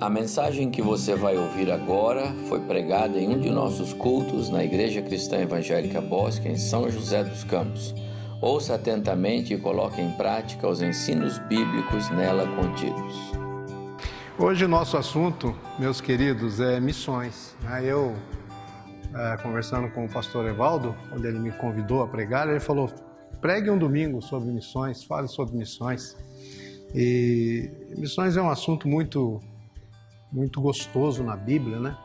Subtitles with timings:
[0.00, 4.64] A mensagem que você vai ouvir agora foi pregada em um de nossos cultos na
[4.64, 7.94] Igreja Cristã Evangélica Bosque, em São José dos Campos.
[8.40, 13.14] Ouça atentamente e coloque em prática os ensinos bíblicos nela contidos.
[14.36, 17.54] Hoje o nosso assunto, meus queridos, é missões.
[17.80, 18.16] Eu,
[19.14, 22.90] é, conversando com o pastor Evaldo, quando ele me convidou a pregar, ele falou:
[23.40, 26.16] pregue um domingo sobre missões, fale sobre missões.
[26.92, 29.40] E missões é um assunto muito
[30.34, 31.96] muito gostoso na Bíblia, né?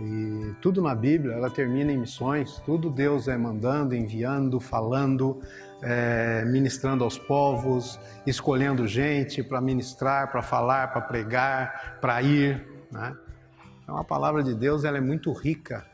[0.00, 5.40] E tudo na Bíblia, ela termina em missões, tudo Deus é mandando, enviando, falando,
[5.82, 13.14] é, ministrando aos povos, escolhendo gente para ministrar, para falar, para pregar, para ir, né?
[13.82, 15.84] Então a palavra de Deus ela é muito rica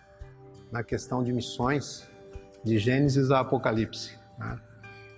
[0.71, 2.09] na questão de missões,
[2.65, 4.17] de Gênesis a Apocalipse.
[4.39, 4.59] Né?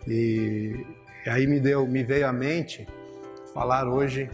[0.09, 0.87] E,
[1.27, 2.89] e aí me deu, me veio à mente
[3.53, 4.31] falar hoje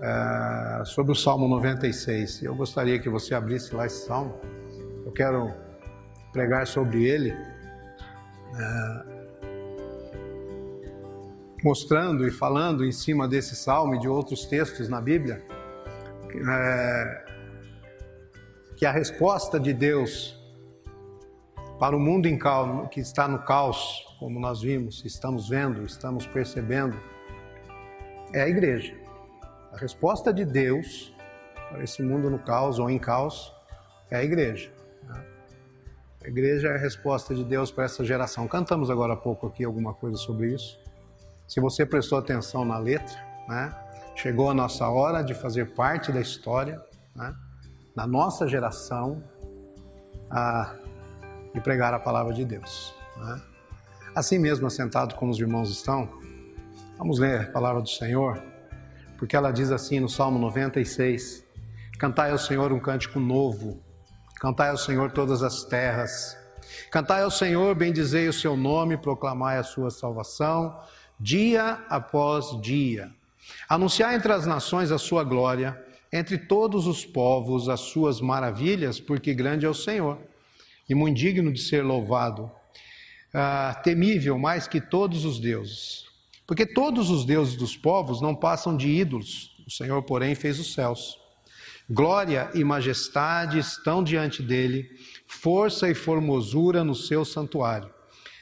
[0.00, 2.42] é, sobre o Salmo 96.
[2.42, 4.38] Eu gostaria que você abrisse lá esse salmo.
[5.04, 5.52] Eu quero
[6.32, 9.04] pregar sobre ele, é,
[11.62, 15.42] mostrando e falando em cima desse salmo e de outros textos na Bíblia,
[16.34, 17.24] é,
[18.76, 20.38] que a resposta de Deus
[21.78, 26.26] para o mundo em caos, que está no caos, como nós vimos, estamos vendo, estamos
[26.26, 26.96] percebendo,
[28.32, 29.03] é a igreja.
[29.74, 31.12] A resposta de Deus
[31.68, 33.52] para esse mundo no caos ou em caos
[34.08, 34.70] é a igreja.
[35.02, 35.24] Né?
[36.24, 38.46] A igreja é a resposta de Deus para essa geração.
[38.46, 40.78] Cantamos agora há pouco aqui alguma coisa sobre isso.
[41.48, 43.16] Se você prestou atenção na letra,
[43.48, 43.74] né?
[44.14, 46.80] chegou a nossa hora de fazer parte da história,
[47.16, 47.34] né?
[48.06, 49.24] nossa geração,
[50.30, 50.72] a,
[51.52, 52.94] e pregar a palavra de Deus.
[53.16, 53.42] Né?
[54.14, 56.08] Assim mesmo, assentado como os irmãos estão,
[56.96, 58.53] vamos ler a palavra do Senhor
[59.24, 61.42] porque ela diz assim no Salmo 96:
[61.98, 63.82] Cantai ao Senhor um cântico novo,
[64.38, 66.36] cantai ao Senhor todas as terras,
[66.90, 70.78] cantai ao Senhor, bendizei o seu nome, proclamai a sua salvação,
[71.18, 73.10] dia após dia.
[73.66, 75.82] Anunciai entre as nações a sua glória,
[76.12, 80.18] entre todos os povos as suas maravilhas, porque grande é o Senhor
[80.86, 82.52] e muito digno de ser louvado,
[83.32, 86.12] ah, temível mais que todos os deuses.
[86.46, 90.74] Porque todos os deuses dos povos não passam de ídolos, o Senhor, porém, fez os
[90.74, 91.18] céus.
[91.88, 94.88] Glória e majestade estão diante dele,
[95.26, 97.92] força e formosura no seu santuário.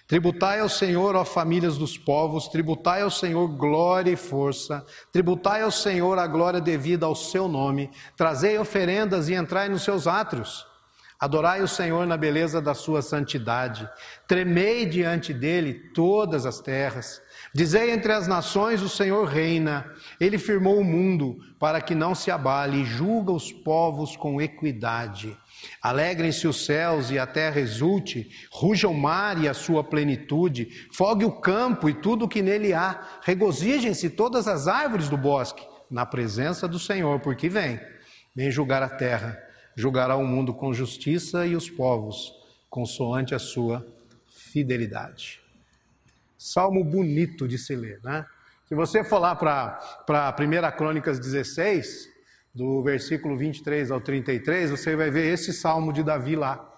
[0.07, 5.71] Tributai ao Senhor, ó famílias dos povos, tributai ao Senhor glória e força, tributai ao
[5.71, 10.67] Senhor a glória devida ao seu nome, trazei oferendas e entrai nos seus átrios.
[11.19, 13.89] Adorai o Senhor na beleza da sua santidade,
[14.27, 17.23] tremei diante dele todas as terras.
[17.55, 22.31] Dizei entre as nações: o Senhor reina, ele firmou o mundo para que não se
[22.31, 25.37] abale e julga os povos com equidade.
[25.81, 31.25] Alegrem-se os céus e a terra exulte, ruja o mar e a sua plenitude, fogue
[31.25, 36.07] o campo e tudo o que nele há, regozijem-se todas as árvores do bosque, na
[36.07, 37.79] presença do Senhor, porque vem,
[38.35, 39.39] vem julgar a terra,
[39.77, 42.33] julgará o mundo com justiça e os povos,
[42.69, 43.87] consoante a sua
[44.27, 45.42] fidelidade.
[46.43, 48.27] Salmo bonito de se ler, né?
[48.67, 52.09] Se você for lá para 1 Crônicas 16,
[52.55, 56.69] do versículo 23 ao 33, você vai ver esse salmo de Davi lá.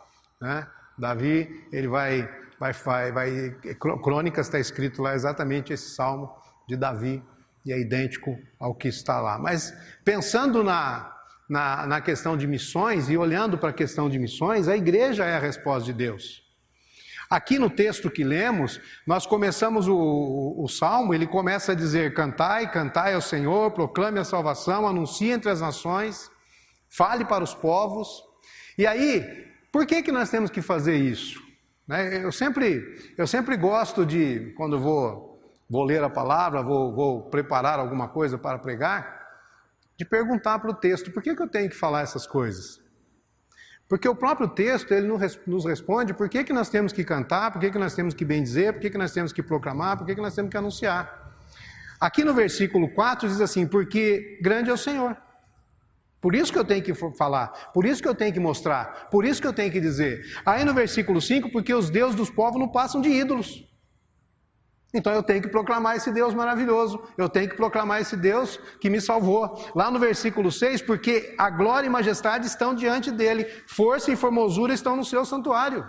[0.41, 0.67] Né?
[0.99, 3.57] Davi, ele vai, vai, vai, vai
[4.03, 6.35] Crônicas está escrito lá exatamente esse salmo
[6.69, 7.23] de Davi,
[7.65, 9.39] e é idêntico ao que está lá.
[9.39, 11.13] Mas pensando na,
[11.49, 15.37] na, na questão de missões e olhando para a questão de missões, a igreja é
[15.37, 16.44] a resposta de Deus.
[17.29, 22.15] Aqui no texto que lemos, nós começamos o, o, o, salmo, ele começa a dizer:
[22.15, 26.31] Cantai, cantai ao Senhor, proclame a salvação, anuncie entre as nações,
[26.89, 28.23] fale para os povos.
[28.77, 31.43] E aí, por que, que nós temos que fazer isso?
[31.87, 32.25] Né?
[32.25, 37.79] Eu, sempre, eu sempre gosto de, quando vou, vou ler a palavra, vou, vou preparar
[37.79, 39.25] alguma coisa para pregar,
[39.97, 42.84] de perguntar para o texto: por que, que eu tenho que falar essas coisas?
[43.89, 45.07] Porque o próprio texto ele
[45.47, 48.25] nos responde por que, que nós temos que cantar, por que, que nós temos que
[48.25, 51.37] bendizer, por que, que nós temos que proclamar, por que, que nós temos que anunciar.
[52.01, 55.17] Aqui no versículo 4 diz assim: Porque grande é o Senhor.
[56.21, 59.27] Por isso que eu tenho que falar, por isso que eu tenho que mostrar, por
[59.27, 60.25] isso que eu tenho que dizer.
[60.47, 63.69] Aí no versículo 5, porque os deuses dos povos não passam de ídolos.
[64.95, 68.89] Então eu tenho que proclamar esse Deus maravilhoso, eu tenho que proclamar esse Deus que
[68.89, 69.69] me salvou.
[69.75, 74.73] Lá no versículo 6, porque a glória e majestade estão diante dele, força e formosura
[74.73, 75.85] estão no seu santuário.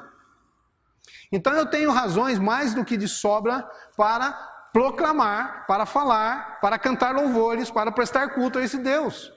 [1.32, 4.32] Então eu tenho razões mais do que de sobra para
[4.74, 9.32] proclamar, para falar, para cantar louvores, para prestar culto a esse Deus.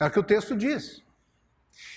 [0.00, 1.02] É o que o texto diz.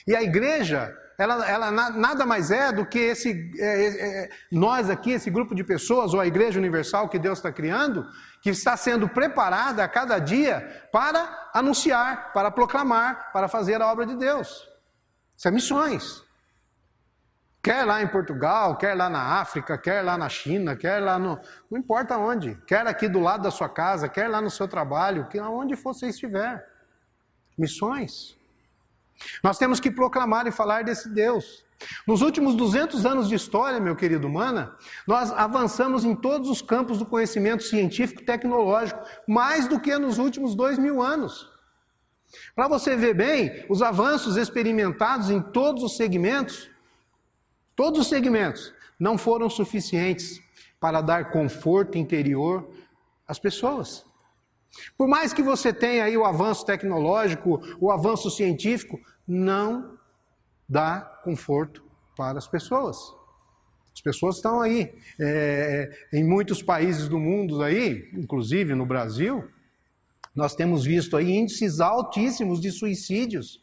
[0.08, 4.88] E a igreja, ela, ela nada mais é do que esse, é, é, é, nós
[4.88, 8.06] aqui, esse grupo de pessoas, ou a igreja universal que Deus está criando,
[8.42, 14.06] que está sendo preparada a cada dia para anunciar, para proclamar, para fazer a obra
[14.06, 14.70] de Deus.
[15.36, 16.24] Isso é missões.
[17.64, 21.40] Quer lá em Portugal, quer lá na África, quer lá na China, quer lá no.
[21.70, 22.56] Não importa onde.
[22.68, 26.08] Quer aqui do lado da sua casa, quer lá no seu trabalho, que aonde você
[26.08, 26.64] estiver.
[27.58, 28.37] Missões.
[29.44, 31.66] Nós temos que proclamar e falar desse Deus.
[32.08, 34.76] Nos últimos 200 anos de história, meu querido Mana,
[35.06, 40.18] nós avançamos em todos os campos do conhecimento científico e tecnológico, mais do que nos
[40.18, 41.50] últimos dois mil anos.
[42.56, 46.70] Para você ver bem, os avanços experimentados em todos os segmentos,
[47.76, 50.42] todos os segmentos, não foram suficientes
[50.80, 52.68] para dar conforto interior
[53.28, 54.07] às pessoas.
[54.98, 59.98] Por mais que você tenha aí o avanço tecnológico, o avanço científico, não
[60.68, 61.84] dá conforto
[62.16, 62.98] para as pessoas.
[63.94, 69.44] As pessoas estão aí, é, em muitos países do mundo aí, inclusive no Brasil,
[70.36, 73.60] nós temos visto aí índices altíssimos de suicídios,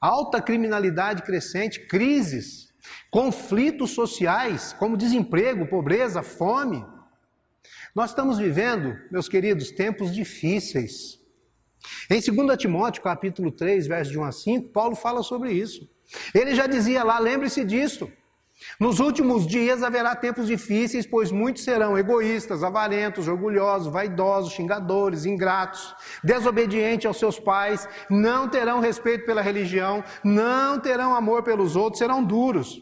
[0.00, 2.72] alta criminalidade crescente, crises,
[3.10, 6.82] conflitos sociais, como desemprego, pobreza, fome.
[7.98, 11.18] Nós estamos vivendo, meus queridos, tempos difíceis.
[12.08, 15.80] Em 2 Timóteo, capítulo 3, versos de 1 a 5, Paulo fala sobre isso.
[16.32, 18.08] Ele já dizia lá, lembre-se disto.
[18.78, 25.92] Nos últimos dias haverá tempos difíceis, pois muitos serão egoístas, avarentos, orgulhosos, vaidosos, xingadores, ingratos,
[26.22, 32.22] desobedientes aos seus pais, não terão respeito pela religião, não terão amor pelos outros, serão
[32.22, 32.80] duros,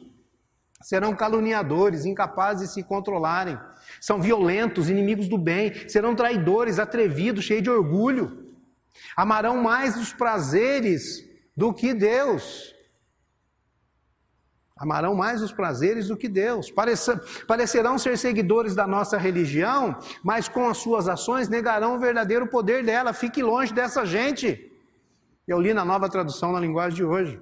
[0.83, 3.59] serão caluniadores, incapazes de se controlarem,
[4.01, 8.55] são violentos, inimigos do bem, serão traidores, atrevidos, cheios de orgulho,
[9.17, 11.25] amarão mais os prazeres
[11.57, 12.77] do que Deus
[14.79, 16.71] Amarão mais os prazeres do que Deus.
[17.47, 22.85] Parecerão ser seguidores da nossa religião, mas com as suas ações negarão o verdadeiro poder
[22.85, 23.15] dela.
[23.15, 24.71] Fique longe dessa gente.
[25.49, 27.41] Eu li na nova tradução na linguagem de hoje.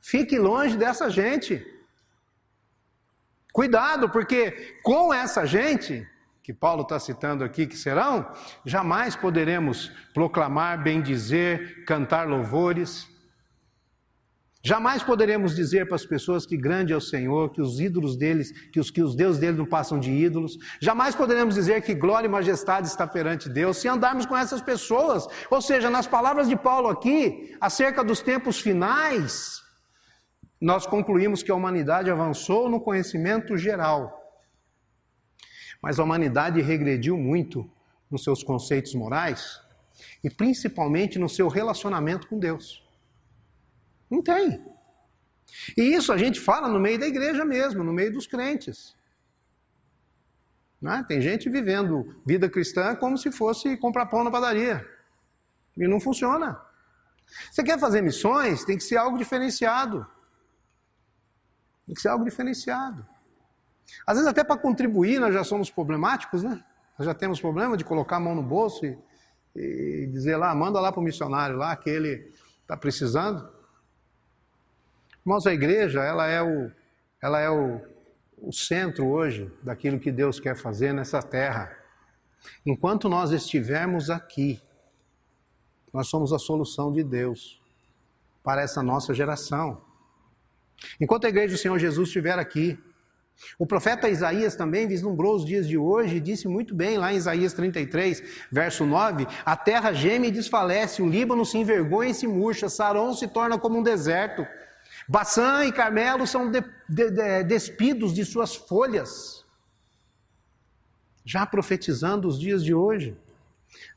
[0.00, 1.66] Fique longe dessa gente.
[3.52, 6.06] Cuidado, porque com essa gente,
[6.42, 8.26] que Paulo está citando aqui, que serão,
[8.64, 13.06] jamais poderemos proclamar, bendizer, cantar louvores.
[14.64, 18.52] Jamais poderemos dizer para as pessoas que grande é o Senhor, que os ídolos deles,
[18.70, 20.56] que os, que os deuses deles não passam de ídolos.
[20.80, 25.26] Jamais poderemos dizer que glória e majestade está perante Deus, se andarmos com essas pessoas.
[25.50, 29.61] Ou seja, nas palavras de Paulo aqui, acerca dos tempos finais,
[30.62, 34.40] nós concluímos que a humanidade avançou no conhecimento geral.
[35.82, 37.68] Mas a humanidade regrediu muito
[38.08, 39.60] nos seus conceitos morais
[40.22, 42.86] e principalmente no seu relacionamento com Deus.
[44.08, 44.64] Não tem.
[45.76, 48.96] E isso a gente fala no meio da igreja mesmo, no meio dos crentes.
[50.80, 51.04] Né?
[51.08, 54.88] Tem gente vivendo vida cristã como se fosse comprar pão na padaria.
[55.76, 56.60] E não funciona.
[57.50, 58.64] Você quer fazer missões?
[58.64, 60.06] Tem que ser algo diferenciado.
[61.92, 63.06] Tem que ser algo diferenciado.
[64.06, 66.64] Às vezes, até para contribuir, nós já somos problemáticos, né?
[66.98, 68.98] Nós já temos problema de colocar a mão no bolso e,
[69.54, 72.32] e dizer lá, manda lá para o missionário lá que ele
[72.62, 73.46] está precisando.
[75.20, 76.72] Irmãos, a igreja, ela é o,
[77.20, 77.82] ela é o,
[78.38, 81.76] o centro hoje daquilo que Deus quer fazer nessa terra.
[82.64, 84.62] Enquanto nós estivermos aqui,
[85.92, 87.60] nós somos a solução de Deus
[88.42, 89.91] para essa nossa geração.
[91.00, 92.78] Enquanto a igreja do Senhor Jesus estiver aqui,
[93.58, 97.16] o profeta Isaías também vislumbrou os dias de hoje e disse muito bem lá em
[97.16, 102.26] Isaías 33, verso 9: A terra geme e desfalece, o Líbano se envergonha e se
[102.26, 104.46] murcha, Saron se torna como um deserto.
[105.08, 109.44] Baçã e Carmelo são de, de, de, despidos de suas folhas,
[111.24, 113.16] já profetizando os dias de hoje.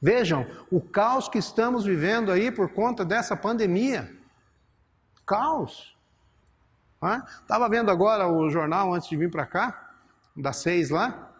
[0.01, 4.11] Vejam o caos que estamos vivendo aí por conta dessa pandemia.
[5.25, 5.94] Caos.
[7.41, 9.93] Estava vendo agora o jornal antes de vir para cá,
[10.35, 11.31] das seis lá.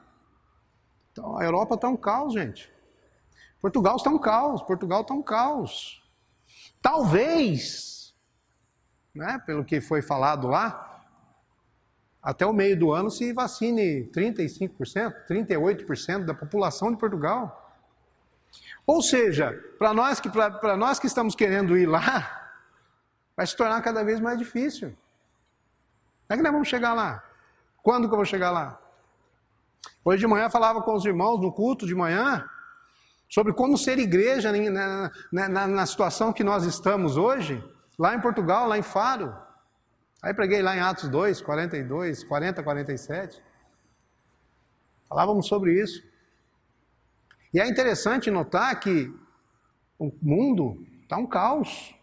[1.11, 2.71] Então, a Europa está um caos, gente.
[3.61, 4.61] Portugal está um caos.
[4.61, 6.03] Portugal está um caos.
[6.81, 7.95] Talvez
[9.15, 11.03] né, pelo que foi falado lá,
[12.21, 17.61] até o meio do ano se vacine 35%, 38% da população de Portugal.
[18.85, 20.21] Ou seja, para nós,
[20.77, 22.51] nós que estamos querendo ir lá,
[23.37, 24.95] vai se tornar cada vez mais difícil.
[26.27, 27.23] Como é que nós vamos chegar lá?
[27.83, 28.79] Quando que eu vou chegar lá?
[30.03, 32.47] Hoje de manhã falava com os irmãos no culto de manhã,
[33.29, 37.63] sobre como ser igreja na, na, na, situação que nós estamos hoje,
[37.97, 39.35] lá em Portugal, lá em Faro.
[40.21, 43.43] Aí preguei lá em Atos 2, 42, 40, 47.
[45.07, 46.03] Falávamos sobre isso.
[47.53, 49.13] E é interessante notar que
[49.99, 51.95] o mundo está um caos.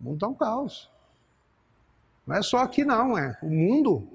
[0.00, 0.90] O mundo está um caos.
[2.26, 4.08] Não é só aqui não, é o mundo.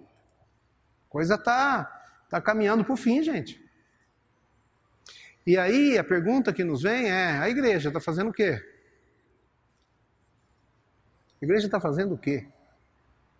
[1.07, 1.85] A coisa está
[2.29, 3.61] tá caminhando para o fim, gente.
[5.45, 8.61] E aí a pergunta que nos vem é: a igreja está fazendo o quê?
[11.41, 12.47] A igreja está fazendo o quê?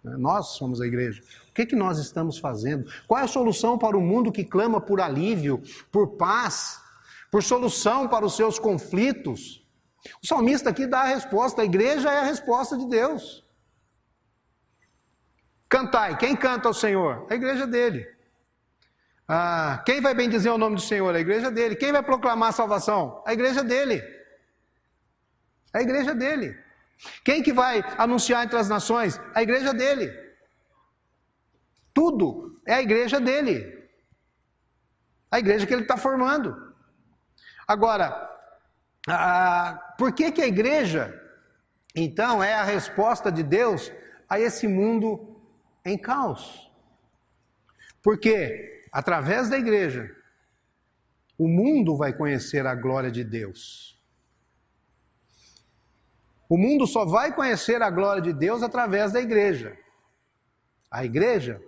[0.03, 1.21] Nós somos a igreja.
[1.49, 2.91] O que, que nós estamos fazendo?
[3.07, 5.61] Qual é a solução para o mundo que clama por alívio,
[5.91, 6.81] por paz,
[7.29, 9.63] por solução para os seus conflitos?
[10.23, 13.45] O salmista aqui dá a resposta: a igreja é a resposta de Deus.
[15.71, 17.25] Cantai, quem canta ao Senhor?
[17.29, 18.05] A igreja dele.
[19.25, 21.15] Ah, quem vai bendizer o nome do Senhor?
[21.15, 21.77] A igreja dele.
[21.77, 23.23] Quem vai proclamar a salvação?
[23.25, 24.03] A igreja dele.
[25.73, 26.59] A igreja dele.
[27.23, 29.17] Quem que vai anunciar entre as nações?
[29.33, 30.11] A igreja dele.
[31.93, 33.87] Tudo é a igreja dele.
[35.31, 36.53] A igreja que ele está formando.
[37.65, 38.29] Agora,
[39.07, 41.17] ah, por que, que a igreja,
[41.95, 43.89] então, é a resposta de Deus
[44.27, 45.30] a esse mundo
[45.85, 46.71] em caos?
[48.01, 50.15] Porque, através da igreja,
[51.37, 53.99] o mundo vai conhecer a glória de Deus.
[56.47, 59.77] O mundo só vai conhecer a glória de Deus através da igreja.
[60.89, 61.61] A igreja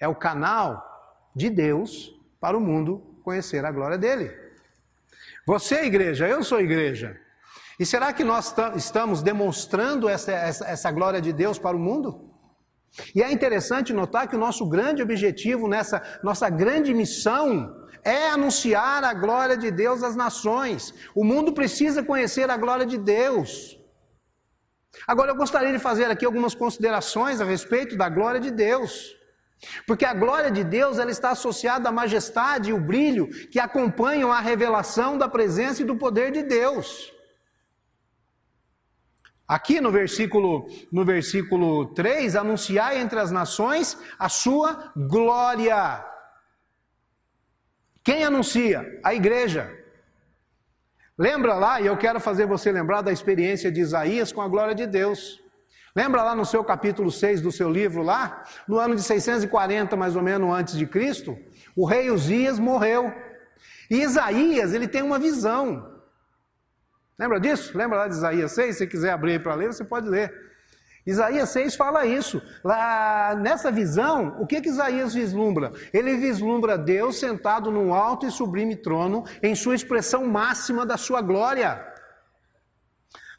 [0.00, 4.30] é o canal de Deus para o mundo conhecer a glória dele.
[5.46, 7.20] Você é igreja, eu sou igreja.
[7.78, 12.35] E será que nós estamos demonstrando essa, essa, essa glória de Deus para o mundo?
[13.14, 19.02] E é interessante notar que o nosso grande objetivo nessa nossa grande missão é anunciar
[19.04, 20.94] a glória de Deus às nações.
[21.14, 23.76] O mundo precisa conhecer a glória de Deus.
[25.06, 29.16] Agora eu gostaria de fazer aqui algumas considerações a respeito da glória de Deus.
[29.86, 34.30] Porque a glória de Deus ela está associada à majestade e o brilho que acompanham
[34.30, 37.12] a revelação da presença e do poder de Deus.
[39.48, 46.04] Aqui no versículo, no versículo 3, anunciar entre as nações a sua glória.
[48.02, 48.84] Quem anuncia?
[49.04, 49.72] A igreja.
[51.18, 54.74] Lembra lá, e eu quero fazer você lembrar da experiência de Isaías com a glória
[54.74, 55.40] de Deus.
[55.94, 60.14] Lembra lá no seu capítulo 6 do seu livro lá, no ano de 640 mais
[60.14, 61.38] ou menos antes de Cristo,
[61.74, 63.10] o rei Uzias morreu.
[63.90, 65.95] E Isaías, ele tem uma visão.
[67.18, 67.76] Lembra disso?
[67.76, 68.76] Lembra lá de Isaías 6?
[68.76, 70.32] Se quiser abrir para ler, você pode ler.
[71.06, 72.42] Isaías 6 fala isso.
[72.64, 75.72] Lá, nessa visão, o que, que Isaías vislumbra?
[75.92, 81.22] Ele vislumbra Deus sentado num alto e sublime trono, em sua expressão máxima da sua
[81.22, 81.80] glória.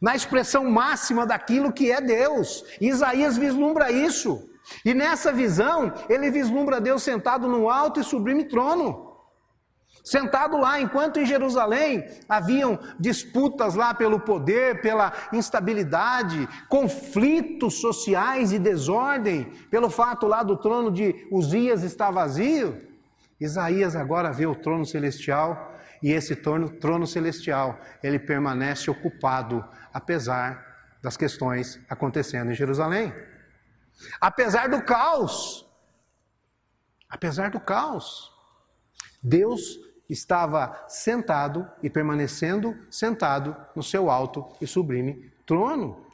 [0.01, 2.63] Na expressão máxima daquilo que é Deus.
[2.79, 4.50] Isaías vislumbra isso.
[4.86, 9.06] E nessa visão, ele vislumbra Deus sentado num alto e sublime trono.
[10.07, 18.57] Sentado lá, enquanto em Jerusalém haviam disputas lá pelo poder, pela instabilidade, conflitos sociais e
[18.57, 22.81] desordem, pelo fato lá do trono de Uzias estar vazio,
[23.37, 29.61] Isaías agora vê o trono celestial e esse trono, trono celestial, ele permanece ocupado,
[29.93, 30.65] apesar
[31.03, 33.13] das questões acontecendo em Jerusalém.
[34.21, 35.67] Apesar do caos,
[37.09, 38.31] apesar do caos,
[39.21, 46.05] Deus estava sentado e permanecendo sentado no seu alto e sublime trono.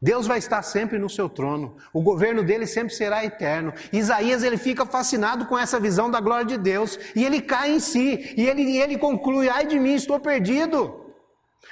[0.00, 1.76] Deus vai estar sempre no seu trono.
[1.92, 3.72] O governo dele sempre será eterno.
[3.92, 7.78] Isaías ele fica fascinado com essa visão da glória de Deus e ele cai em
[7.78, 11.02] si e ele, ele conclui: "Ai de mim, estou perdido".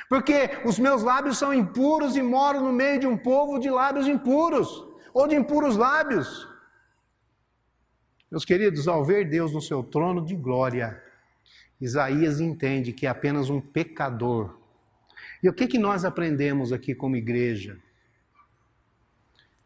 [0.09, 4.07] Porque os meus lábios são impuros e moro no meio de um povo de lábios
[4.07, 4.69] impuros
[5.13, 6.49] ou de impuros lábios.
[8.31, 11.03] Meus queridos, ao ver Deus no seu trono de glória,
[11.81, 14.59] Isaías entende que é apenas um pecador.
[15.43, 17.79] E o que, que nós aprendemos aqui como igreja?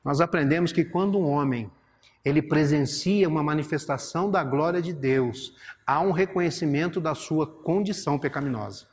[0.05, 1.71] Nós aprendemos que quando um homem
[2.25, 5.55] ele presencia uma manifestação da glória de Deus,
[5.87, 8.87] há um reconhecimento da sua condição pecaminosa.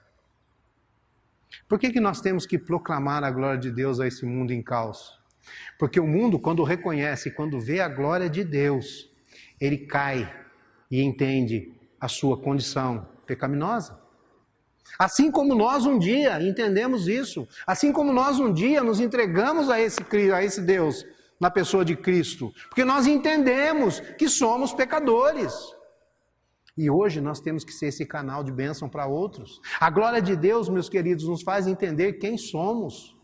[1.67, 4.61] Por que, que nós temos que proclamar a glória de Deus a esse mundo em
[4.61, 5.17] caos?
[5.79, 9.09] Porque o mundo, quando reconhece, quando vê a glória de Deus,
[9.59, 10.33] ele cai
[10.89, 14.01] e entende a sua condição pecaminosa.
[14.97, 19.79] Assim como nós um dia entendemos isso, assim como nós um dia nos entregamos a
[19.79, 19.99] esse,
[20.33, 21.05] a esse Deus
[21.39, 25.53] na pessoa de Cristo, porque nós entendemos que somos pecadores.
[26.77, 29.59] E hoje nós temos que ser esse canal de bênção para outros.
[29.79, 33.15] A glória de Deus, meus queridos, nos faz entender quem somos.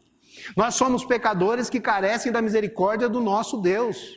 [0.55, 4.16] Nós somos pecadores que carecem da misericórdia do nosso Deus.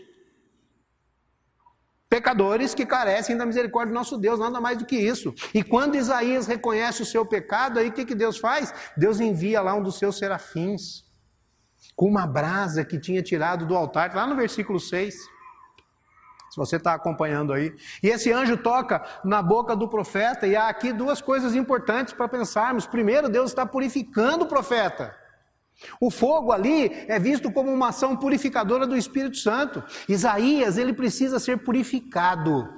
[2.11, 5.33] Pecadores que carecem da misericórdia do nosso Deus, nada mais do que isso.
[5.55, 8.75] E quando Isaías reconhece o seu pecado, aí o que, que Deus faz?
[8.97, 11.05] Deus envia lá um dos seus serafins,
[11.95, 15.15] com uma brasa que tinha tirado do altar, lá no versículo 6.
[15.15, 17.73] Se você está acompanhando aí.
[18.03, 22.27] E esse anjo toca na boca do profeta, e há aqui duas coisas importantes para
[22.27, 22.89] pensarmos.
[22.89, 25.17] Primeiro, Deus está purificando o profeta.
[26.01, 29.83] O fogo ali é visto como uma ação purificadora do Espírito Santo.
[30.09, 32.69] Isaías, ele precisa ser purificado.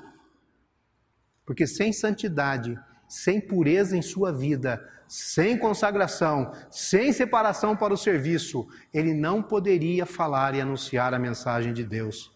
[1.44, 2.78] Porque sem santidade,
[3.08, 10.06] sem pureza em sua vida, sem consagração, sem separação para o serviço, ele não poderia
[10.06, 12.32] falar e anunciar a mensagem de Deus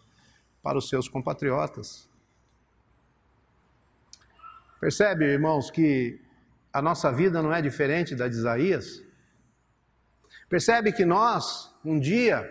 [0.62, 2.10] para os seus compatriotas.
[4.80, 6.20] Percebe, irmãos, que
[6.72, 9.05] a nossa vida não é diferente da de Isaías?
[10.48, 12.48] Percebe que nós, um dia,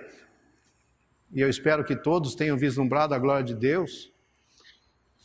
[1.31, 4.11] e eu espero que todos tenham vislumbrado a glória de Deus,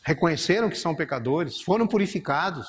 [0.02, 2.68] reconheceram que são pecadores, foram purificados,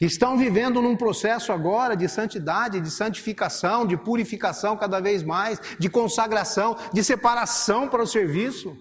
[0.00, 5.88] estão vivendo num processo agora de santidade, de santificação, de purificação cada vez mais, de
[5.88, 8.76] consagração, de separação para o serviço.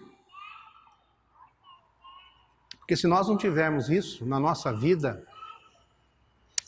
[2.79, 5.24] Porque se nós não tivermos isso na nossa vida,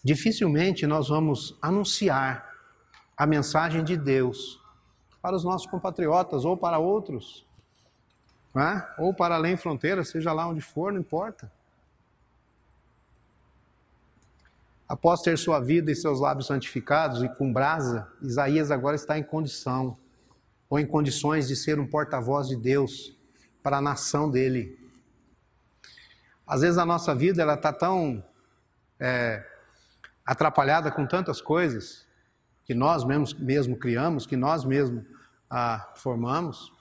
[0.03, 2.50] dificilmente nós vamos anunciar
[3.17, 4.61] a mensagem de Deus
[5.21, 7.45] para os nossos compatriotas ou para outros,
[8.53, 8.85] né?
[8.97, 11.51] ou para além fronteira, seja lá onde for, não importa.
[14.87, 19.23] Após ter sua vida e seus lábios santificados e com brasa, Isaías agora está em
[19.23, 19.97] condição,
[20.69, 23.15] ou em condições de ser um porta-voz de Deus
[23.63, 24.77] para a nação dele.
[26.45, 28.23] Às vezes a nossa vida ela está tão
[28.99, 29.45] é,
[30.25, 32.05] atrapalhada com tantas coisas
[32.71, 35.03] que nós mesmos, mesmo criamos, que nós mesmos
[35.49, 36.71] ah, formamos,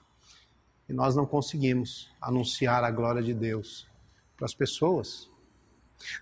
[0.87, 3.89] e nós não conseguimos anunciar a glória de Deus
[4.37, 5.29] para as pessoas.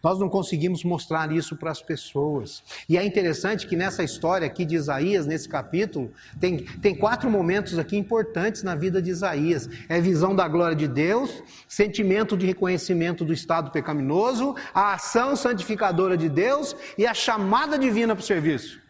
[0.03, 2.63] Nós não conseguimos mostrar isso para as pessoas.
[2.89, 7.77] E é interessante que nessa história aqui de Isaías, nesse capítulo, tem, tem quatro momentos
[7.77, 13.23] aqui importantes na vida de Isaías: é visão da glória de Deus, sentimento de reconhecimento
[13.23, 18.88] do estado pecaminoso, a ação santificadora de Deus e a chamada divina para o serviço.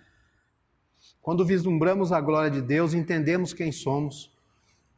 [1.21, 4.31] Quando vislumbramos a glória de Deus, entendemos quem somos,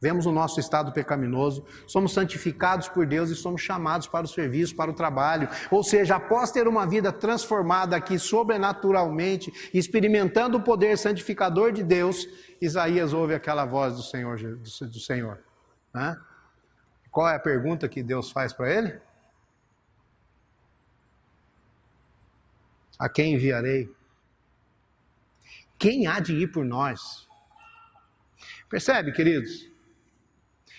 [0.00, 4.74] vemos o nosso estado pecaminoso, somos santificados por Deus e somos chamados para o serviço,
[4.74, 5.48] para o trabalho.
[5.70, 12.26] Ou seja, após ter uma vida transformada aqui sobrenaturalmente, experimentando o poder santificador de Deus,
[12.60, 14.38] Isaías ouve aquela voz do Senhor.
[14.38, 15.38] Do Senhor
[15.92, 16.16] né?
[17.10, 19.00] Qual é a pergunta que Deus faz para ele?
[22.98, 23.94] A quem enviarei?
[25.82, 27.28] Quem há de ir por nós?
[28.70, 29.68] Percebe, queridos?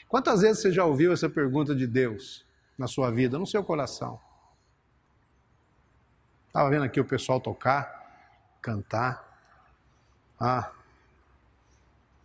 [0.08, 2.46] Quantas vezes você já ouviu essa pergunta de Deus
[2.78, 4.18] na sua vida, no seu coração?
[6.48, 9.22] Estava vendo aqui o pessoal tocar, cantar.
[10.40, 10.72] Ah.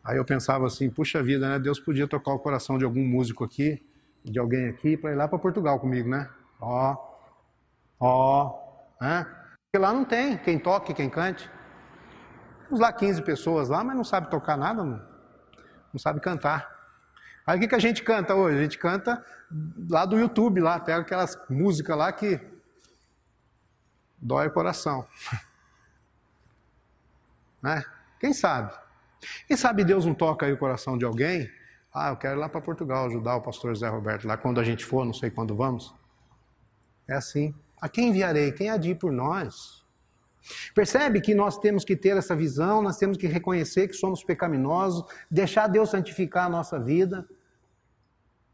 [0.05, 1.59] Aí eu pensava assim, puxa vida, né?
[1.59, 3.85] Deus podia tocar o coração de algum músico aqui,
[4.25, 6.31] de alguém aqui, para ir lá para Portugal comigo, né?
[6.61, 6.97] Ó,
[7.99, 8.57] ó,
[9.01, 9.25] né?
[9.25, 11.58] Porque lá não tem quem toque, quem cante.
[12.69, 15.03] Temos lá 15 pessoas lá, mas não sabe tocar nada, não,
[15.91, 16.71] não sabe cantar.
[17.47, 18.59] Aí o que, que a gente canta hoje?
[18.59, 19.25] A gente canta
[19.89, 22.39] lá do YouTube, lá, pega aquelas músicas lá que
[24.19, 25.07] dói o coração.
[27.63, 27.83] né?
[28.21, 28.75] Quem sabe?
[29.47, 31.51] Quem sabe Deus não toca aí o coração de alguém?
[31.93, 34.65] Ah, eu quero ir lá para Portugal ajudar o pastor José Roberto lá quando a
[34.65, 35.95] gente for, não sei quando vamos.
[37.09, 37.55] É assim.
[37.81, 38.53] A quem enviarei?
[38.53, 39.78] Quem há de ir por nós?
[40.75, 45.05] Percebe que nós temos que ter essa visão, nós temos que reconhecer que somos pecaminosos,
[45.31, 47.29] deixar Deus santificar a nossa vida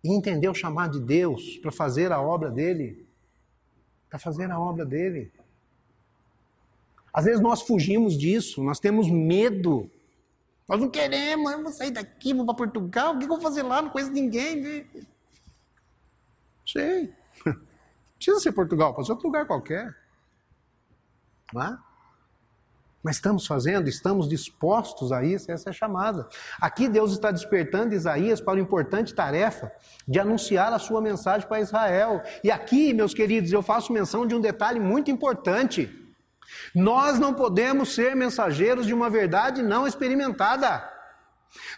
[0.03, 3.07] e entender o chamado de Deus para fazer a obra dele.
[4.11, 5.33] Para fazer a obra dele.
[7.13, 9.89] Às vezes nós fugimos disso, nós temos medo.
[10.69, 13.63] Nós não queremos, eu vou sair daqui, vou para Portugal, o que eu vou fazer
[13.63, 13.81] lá?
[13.81, 14.61] Não conheço ninguém.
[14.61, 14.87] Né?
[16.67, 17.13] Sei.
[17.45, 19.95] Não precisa ser Portugal, pode ser outro lugar qualquer.
[21.53, 21.79] Não é?
[23.05, 26.27] Mas estamos fazendo, estamos dispostos a isso, essa é a chamada.
[26.59, 29.71] Aqui Deus está despertando Isaías para a importante tarefa
[30.09, 32.23] de anunciar a sua mensagem para Israel.
[32.43, 35.91] E aqui, meus queridos, eu faço menção de um detalhe muito importante.
[36.75, 40.91] Nós não podemos ser mensageiros de uma verdade não experimentada.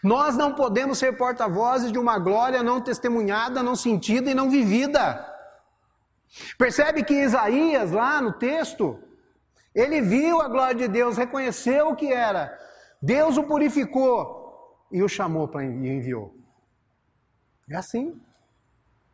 [0.04, 5.26] Nós não podemos ser porta-vozes de uma glória não testemunhada, não sentida e não vivida.
[6.56, 9.02] Percebe que Isaías, lá no texto,
[9.76, 12.58] ele viu a glória de Deus, reconheceu o que era,
[13.00, 16.34] Deus o purificou e o chamou para e enviou.
[17.68, 18.18] É assim.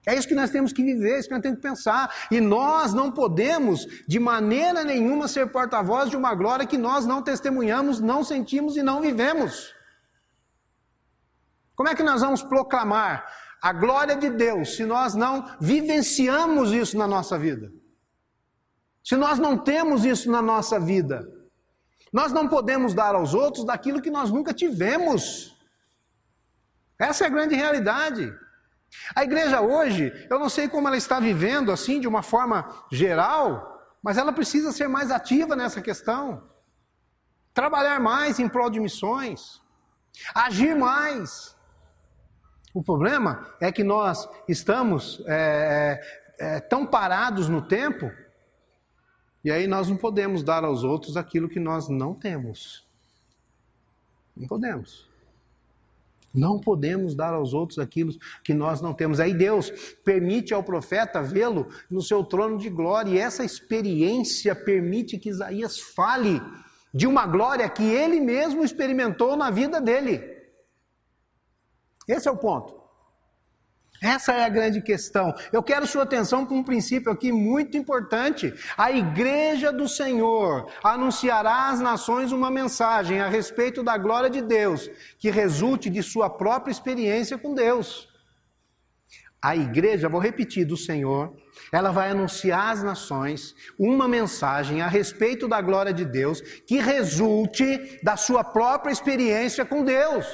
[0.07, 2.15] É isso que nós temos que viver, é isso que nós temos que pensar.
[2.31, 7.23] E nós não podemos, de maneira nenhuma, ser porta-voz de uma glória que nós não
[7.23, 9.75] testemunhamos, não sentimos e não vivemos.
[11.75, 13.27] Como é que nós vamos proclamar
[13.61, 17.73] a glória de Deus se nós não vivenciamos isso na nossa vida?
[19.03, 21.27] Se nós não temos isso na nossa vida?
[22.13, 25.57] Nós não podemos dar aos outros daquilo que nós nunca tivemos.
[26.99, 28.33] Essa é a grande realidade.
[29.17, 33.73] A igreja hoje, eu não sei como ela está vivendo assim de uma forma geral,
[34.03, 36.49] mas ela precisa ser mais ativa nessa questão.
[37.55, 39.61] Trabalhar mais em prol de missões,
[40.35, 41.57] agir mais.
[42.75, 46.01] O problema é que nós estamos é,
[46.39, 48.11] é, é tão parados no tempo,
[49.45, 52.87] e aí nós não podemos dar aos outros aquilo que nós não temos.
[54.37, 55.11] Não podemos.
[56.35, 59.21] Não podemos dar aos outros aquilo que nós não temos.
[59.21, 59.71] Aí Deus
[60.05, 65.79] permite ao profeta vê-lo no seu trono de glória, e essa experiência permite que Isaías
[65.79, 66.41] fale
[66.95, 70.23] de uma glória que ele mesmo experimentou na vida dele.
[72.09, 72.81] Esse é o ponto.
[74.03, 75.33] Essa é a grande questão.
[75.53, 78.53] Eu quero sua atenção para um princípio aqui muito importante.
[78.77, 84.91] A igreja do Senhor anunciará às nações uma mensagem a respeito da glória de Deus,
[85.21, 88.09] que resulte de sua própria experiência com Deus.
[89.41, 91.37] A igreja, vou repetir, do Senhor,
[91.73, 98.01] ela vai anunciar às nações uma mensagem a respeito da glória de Deus que resulte
[98.03, 100.27] da sua própria experiência com Deus.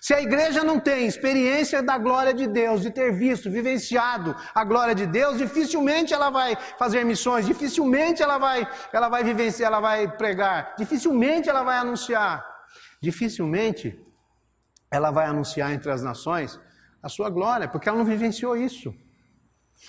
[0.00, 4.64] Se a igreja não tem experiência da glória de Deus, de ter visto, vivenciado a
[4.64, 9.80] glória de Deus, dificilmente ela vai fazer missões, dificilmente ela vai, ela vai vivenciar, ela
[9.80, 12.44] vai pregar, dificilmente ela vai anunciar,
[13.00, 13.98] dificilmente
[14.90, 16.60] ela vai anunciar entre as nações
[17.02, 18.94] a sua glória, porque ela não vivenciou isso.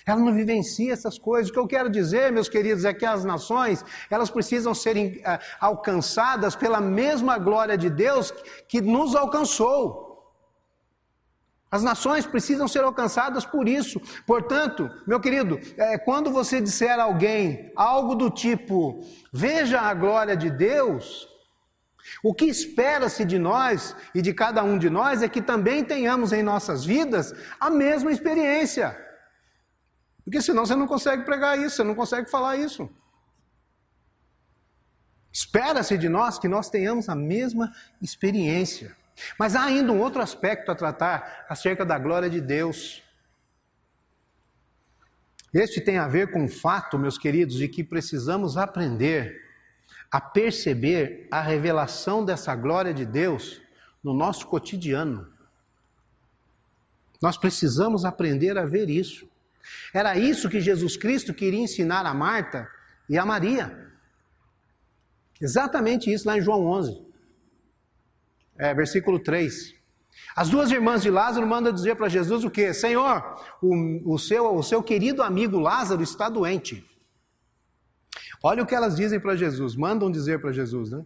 [0.05, 1.49] Ela não vivencia essas coisas.
[1.49, 5.39] O que eu quero dizer, meus queridos, é que as nações, elas precisam ser uh,
[5.59, 8.31] alcançadas pela mesma glória de Deus
[8.67, 10.13] que nos alcançou.
[11.71, 13.99] As nações precisam ser alcançadas por isso.
[14.27, 19.03] Portanto, meu querido, é, quando você disser a alguém algo do tipo,
[19.33, 21.27] veja a glória de Deus,
[22.23, 26.31] o que espera-se de nós e de cada um de nós é que também tenhamos
[26.31, 28.95] em nossas vidas a mesma experiência.
[30.23, 32.89] Porque senão você não consegue pregar isso, você não consegue falar isso.
[35.31, 38.95] Espera-se de nós que nós tenhamos a mesma experiência.
[39.37, 43.03] Mas há ainda um outro aspecto a tratar acerca da glória de Deus.
[45.53, 49.41] Este tem a ver com o fato, meus queridos, de que precisamos aprender
[50.11, 53.59] a perceber a revelação dessa glória de Deus
[54.03, 55.31] no nosso cotidiano.
[57.19, 59.27] Nós precisamos aprender a ver isso.
[59.93, 62.67] Era isso que Jesus Cristo queria ensinar a Marta
[63.09, 63.91] e a Maria.
[65.41, 67.05] Exatamente isso lá em João 11,
[68.57, 69.73] é, versículo 3.
[70.35, 72.73] As duas irmãs de Lázaro mandam dizer para Jesus o que?
[72.73, 76.85] Senhor, o, o, seu, o seu querido amigo Lázaro está doente.
[78.41, 81.05] Olha o que elas dizem para Jesus, mandam dizer para Jesus, né?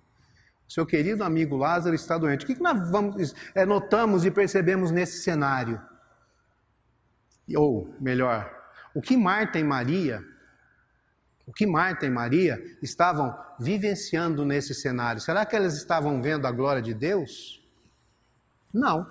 [0.67, 2.43] Seu querido amigo Lázaro está doente.
[2.43, 5.81] O que, que nós vamos, é, notamos e percebemos nesse cenário?
[7.55, 8.51] Ou, melhor,
[8.93, 10.23] o que Marta e Maria,
[11.45, 15.21] o que Marta e Maria estavam vivenciando nesse cenário?
[15.21, 17.63] Será que elas estavam vendo a glória de Deus?
[18.73, 19.09] Não.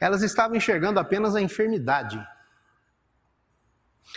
[0.00, 2.26] Elas estavam enxergando apenas a enfermidade.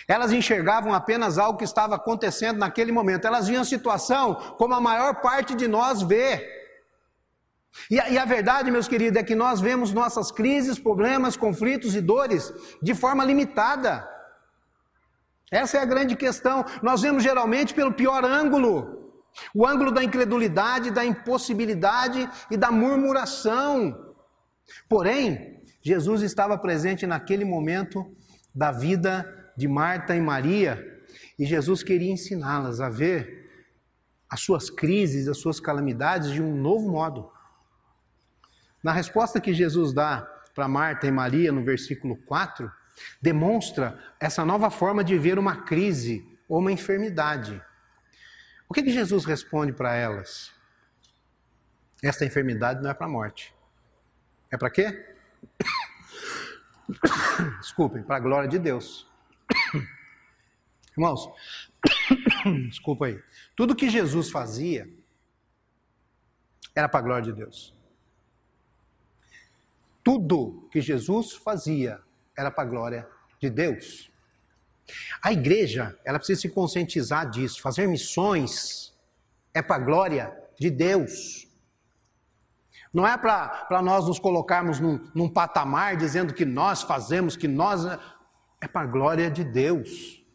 [0.07, 3.25] Elas enxergavam apenas algo que estava acontecendo naquele momento.
[3.25, 6.58] Elas viam a situação como a maior parte de nós vê.
[7.89, 11.95] E a, e a, verdade, meus queridos, é que nós vemos nossas crises, problemas, conflitos
[11.95, 14.07] e dores de forma limitada.
[15.51, 16.65] Essa é a grande questão.
[16.81, 18.97] Nós vemos geralmente pelo pior ângulo
[19.53, 24.15] o ângulo da incredulidade, da impossibilidade e da murmuração.
[24.87, 28.05] Porém, Jesus estava presente naquele momento
[28.53, 30.85] da vida de Marta e Maria
[31.37, 33.49] e Jesus queria ensiná-las a ver
[34.29, 37.31] as suas crises, as suas calamidades de um novo modo.
[38.83, 40.21] Na resposta que Jesus dá
[40.55, 42.71] para Marta e Maria no versículo 4,
[43.21, 47.61] demonstra essa nova forma de ver uma crise ou uma enfermidade.
[48.67, 50.53] O que, que Jesus responde para elas?
[52.03, 53.53] Esta enfermidade não é para a morte.
[54.51, 55.15] É para quê?
[57.59, 59.07] Desculpem, para a glória de Deus.
[60.97, 61.29] Irmãos,
[62.69, 63.21] desculpa aí.
[63.55, 64.89] Tudo que Jesus fazia
[66.75, 67.73] era para a glória de Deus.
[70.09, 71.99] Tudo que Jesus fazia
[72.35, 73.07] era para a glória
[73.39, 74.11] de Deus.
[75.21, 77.61] A igreja, ela precisa se conscientizar disso.
[77.61, 78.91] Fazer missões
[79.53, 81.47] é para a glória de Deus.
[82.91, 87.85] Não é para nós nos colocarmos num, num patamar dizendo que nós fazemos, que nós.
[88.59, 90.25] É para a glória de Deus.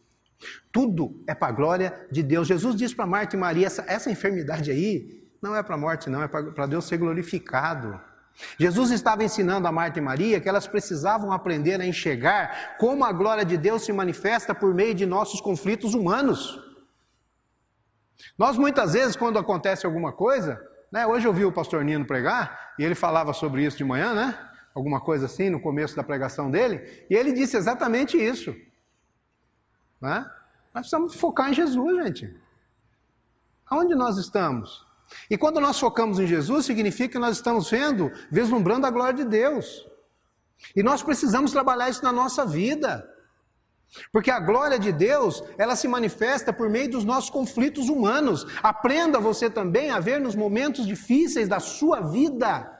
[0.71, 2.47] Tudo é para a glória de Deus.
[2.47, 6.09] Jesus disse para Marta e Maria: essa, essa enfermidade aí não é para a morte,
[6.09, 8.14] não, é para Deus ser glorificado.
[8.59, 13.11] Jesus estava ensinando a Marta e Maria que elas precisavam aprender a enxergar como a
[13.11, 16.59] glória de Deus se manifesta por meio de nossos conflitos humanos.
[18.37, 22.73] Nós muitas vezes, quando acontece alguma coisa, né, hoje eu vi o pastor Nino pregar,
[22.77, 24.37] e ele falava sobre isso de manhã, né?
[24.73, 28.53] Alguma coisa assim, no começo da pregação dele, e ele disse exatamente isso.
[30.01, 30.29] Né?
[30.73, 32.35] Nós precisamos focar em Jesus, gente.
[33.65, 34.85] Aonde nós estamos?
[35.29, 39.25] E quando nós focamos em Jesus, significa que nós estamos vendo, vislumbrando a glória de
[39.25, 39.85] Deus.
[40.75, 43.07] E nós precisamos trabalhar isso na nossa vida.
[44.11, 48.45] Porque a glória de Deus, ela se manifesta por meio dos nossos conflitos humanos.
[48.61, 52.71] Aprenda você também a ver nos momentos difíceis da sua vida,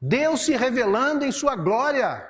[0.00, 2.28] Deus se revelando em sua glória.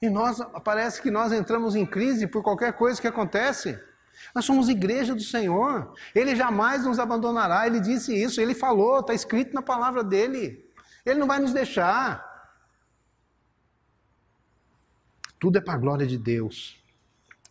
[0.00, 3.78] E nós, parece que nós entramos em crise por qualquer coisa que acontece.
[4.32, 5.92] Nós somos igreja do Senhor.
[6.14, 7.66] Ele jamais nos abandonará.
[7.66, 10.64] Ele disse isso, ele falou, está escrito na palavra dele.
[11.04, 12.32] Ele não vai nos deixar.
[15.38, 16.82] Tudo é para a glória de Deus.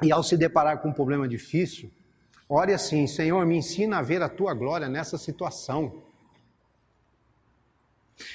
[0.02, 1.92] E ao se deparar com um problema difícil,
[2.50, 6.02] ore assim: Senhor, me ensina a ver a tua glória nessa situação.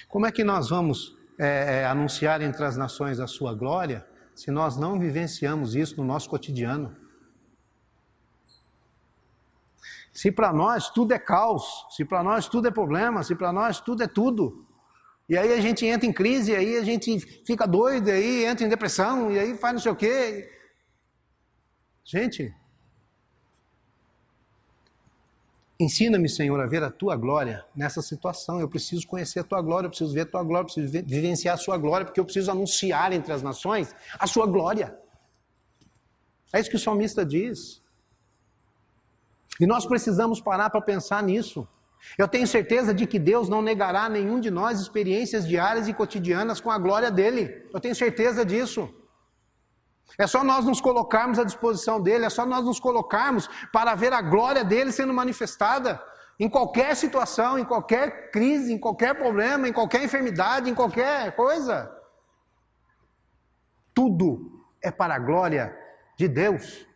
[0.08, 4.50] Como é que nós vamos é, é, anunciar entre as nações a sua glória se
[4.50, 6.96] nós não vivenciamos isso no nosso cotidiano?
[10.18, 13.80] Se para nós tudo é caos, se para nós tudo é problema, se para nós
[13.80, 14.66] tudo é tudo.
[15.28, 18.68] E aí a gente entra em crise, aí a gente fica doido, aí entra em
[18.68, 20.50] depressão, e aí faz não sei o quê.
[22.04, 22.52] Gente,
[25.78, 28.58] ensina-me, Senhor, a ver a tua glória nessa situação.
[28.58, 31.54] Eu preciso conhecer a tua glória, eu preciso ver a tua glória, eu preciso vivenciar
[31.54, 34.98] a sua glória, porque eu preciso anunciar entre as nações a sua glória.
[36.52, 37.86] É isso que o salmista diz.
[39.60, 41.66] E nós precisamos parar para pensar nisso.
[42.16, 45.94] Eu tenho certeza de que Deus não negará a nenhum de nós experiências diárias e
[45.94, 47.66] cotidianas com a glória dele.
[47.72, 48.88] Eu tenho certeza disso.
[50.16, 54.12] É só nós nos colocarmos à disposição dele, é só nós nos colocarmos para ver
[54.12, 56.02] a glória dele sendo manifestada
[56.40, 61.92] em qualquer situação, em qualquer crise, em qualquer problema, em qualquer enfermidade, em qualquer coisa.
[63.92, 65.76] Tudo é para a glória
[66.16, 66.86] de Deus.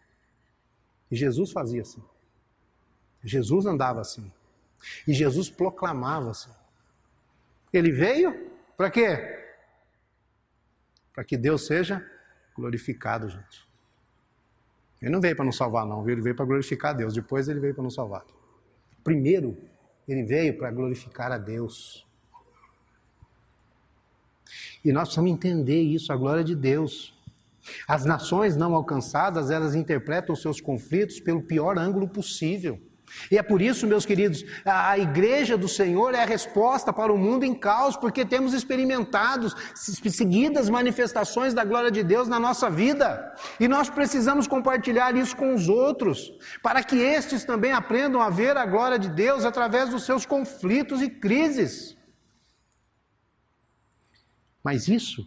[1.11, 2.03] E Jesus fazia assim.
[3.25, 4.31] Jesus andava assim.
[5.07, 6.51] E Jesus proclamava assim.
[7.73, 9.17] Ele veio para quê?
[11.15, 12.05] Para que Deus seja
[12.55, 13.67] glorificado, gente.
[15.01, 17.15] Ele não veio para nos salvar, não, ele veio para glorificar a Deus.
[17.15, 18.25] Depois ele veio para nos salvar.
[19.03, 19.59] Primeiro,
[20.07, 22.07] ele veio para glorificar a Deus.
[24.85, 27.17] E nós precisamos entender isso, a glória de Deus.
[27.87, 32.81] As nações não alcançadas, elas interpretam seus conflitos pelo pior ângulo possível.
[33.31, 37.19] E é por isso, meus queridos, a igreja do Senhor é a resposta para o
[37.19, 43.35] mundo em caos, porque temos experimentado seguidas manifestações da glória de Deus na nossa vida.
[43.59, 48.57] E nós precisamos compartilhar isso com os outros, para que estes também aprendam a ver
[48.57, 51.97] a glória de Deus através dos seus conflitos e crises.
[54.63, 55.27] Mas isso,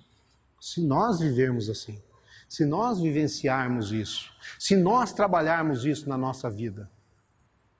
[0.60, 2.02] se nós vivermos assim,
[2.48, 6.90] se nós vivenciarmos isso, se nós trabalharmos isso na nossa vida,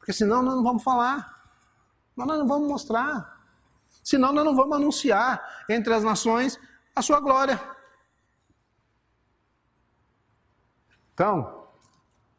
[0.06, 1.36] porque senão nós não vamos falar.
[2.16, 3.44] Nós não vamos mostrar.
[4.04, 6.60] Senão nós não vamos anunciar entre as nações
[6.96, 7.60] a sua glória.
[11.12, 11.66] Então,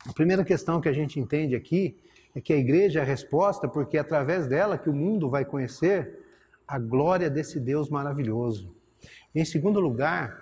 [0.09, 2.01] a primeira questão que a gente entende aqui
[2.37, 5.45] é que a igreja é a resposta, porque é através dela que o mundo vai
[5.45, 6.25] conhecer
[6.69, 8.73] a glória desse Deus maravilhoso.
[9.35, 10.41] Em segundo lugar,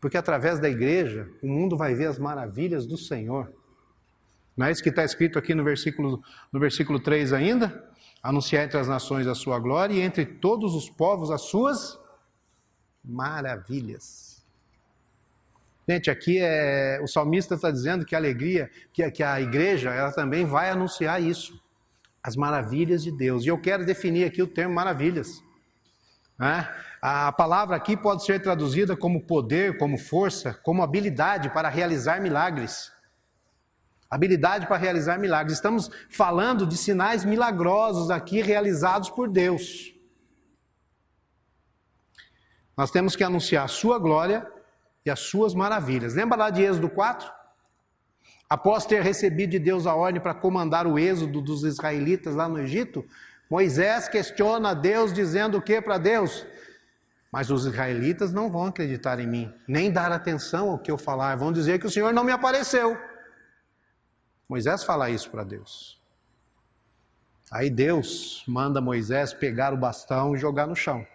[0.00, 3.52] porque através da igreja o mundo vai ver as maravilhas do Senhor.
[4.56, 7.88] Não é isso que está escrito aqui no versículo, no versículo 3 ainda?
[8.22, 11.98] Anunciar entre as nações a sua glória e entre todos os povos as suas
[13.04, 14.42] maravilhas.
[15.86, 20.10] Gente, aqui é, o salmista está dizendo que a alegria, que, que a igreja, ela
[20.12, 21.60] também vai anunciar isso,
[22.22, 23.44] as maravilhas de Deus.
[23.44, 25.42] E eu quero definir aqui o termo maravilhas.
[26.38, 26.66] Né?
[27.02, 32.90] A palavra aqui pode ser traduzida como poder, como força, como habilidade para realizar milagres.
[34.10, 35.56] Habilidade para realizar milagres.
[35.56, 39.94] Estamos falando de sinais milagrosos aqui realizados por Deus.
[42.76, 44.46] Nós temos que anunciar a sua glória
[45.04, 46.14] e as suas maravilhas.
[46.14, 47.30] Lembra lá de Êxodo 4?
[48.48, 52.58] Após ter recebido de Deus a ordem para comandar o êxodo dos israelitas lá no
[52.58, 53.04] Egito,
[53.50, 56.46] Moisés questiona Deus dizendo o que para Deus?
[57.32, 61.36] Mas os israelitas não vão acreditar em mim, nem dar atenção ao que eu falar,
[61.36, 62.96] vão dizer que o Senhor não me apareceu.
[64.48, 66.00] Moisés fala isso para Deus.
[67.50, 71.06] Aí Deus manda Moisés pegar o bastão e jogar no chão.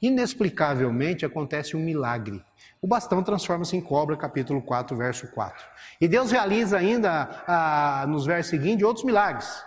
[0.00, 2.44] Inexplicavelmente acontece um milagre.
[2.80, 5.64] O bastão transforma-se em cobra, capítulo 4, verso 4.
[6.00, 9.64] E Deus realiza ainda, ah, nos versos seguintes, outros milagres.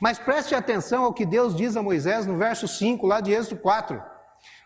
[0.00, 3.60] Mas preste atenção ao que Deus diz a Moisés no verso 5, lá de Êxodo
[3.60, 4.02] 4.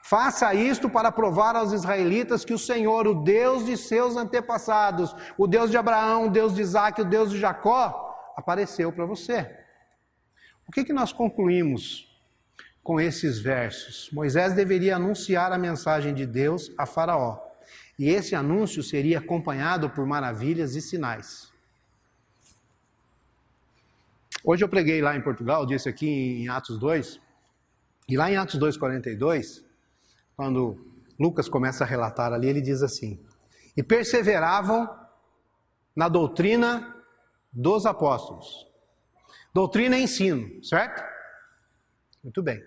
[0.08, 5.48] Faça isto para provar aos israelitas que o Senhor, o Deus de seus antepassados, o
[5.48, 9.50] Deus de Abraão, o Deus de Isaac, o Deus de Jacó, apareceu para você.
[10.64, 12.08] O que, que nós concluímos
[12.84, 14.08] com esses versos?
[14.12, 17.40] Moisés deveria anunciar a mensagem de Deus a Faraó.
[17.98, 21.50] E esse anúncio seria acompanhado por maravilhas e sinais.
[24.44, 27.20] Hoje eu preguei lá em Portugal, disse aqui em Atos 2,
[28.08, 29.65] e lá em Atos 2,42,
[30.36, 30.76] quando
[31.18, 33.24] Lucas começa a relatar ali, ele diz assim:
[33.76, 34.88] E perseveravam
[35.94, 36.94] na doutrina
[37.52, 38.66] dos apóstolos.
[39.54, 41.02] Doutrina e ensino, certo?
[42.22, 42.62] Muito bem.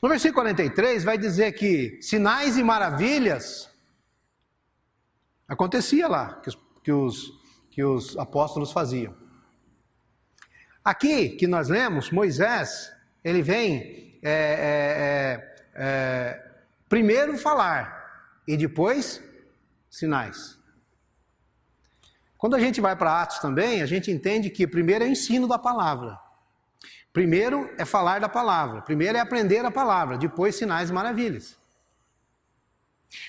[0.00, 3.68] No versículo 43 vai dizer que sinais e maravilhas
[5.48, 7.32] acontecia lá, que os, que os,
[7.70, 9.16] que os apóstolos faziam.
[10.84, 12.92] Aqui que nós lemos, Moisés,
[13.24, 16.44] ele vem é, é, é, é,
[16.88, 19.22] primeiro falar e depois
[19.88, 20.58] sinais.
[22.36, 25.58] Quando a gente vai para Atos também, a gente entende que primeiro é ensino da
[25.58, 26.18] palavra.
[27.12, 31.58] Primeiro é falar da palavra, primeiro é aprender a palavra, depois sinais e maravilhas.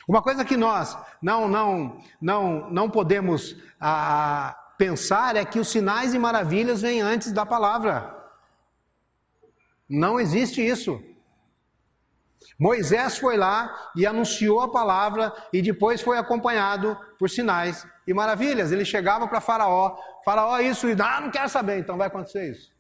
[0.08, 6.14] Uma coisa que nós não não não não podemos ah, pensar é que os sinais
[6.14, 8.16] e maravilhas vêm antes da palavra.
[9.88, 11.02] Não existe isso.
[12.58, 18.72] Moisés foi lá e anunciou a palavra e depois foi acompanhado por sinais e maravilhas.
[18.72, 22.72] Ele chegava para Faraó, Faraó isso e ah, não quero saber, então vai acontecer isso.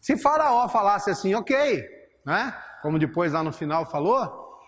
[0.00, 1.84] Se Faraó falasse assim, ok,
[2.24, 2.56] né?
[2.82, 4.60] Como depois lá no final falou,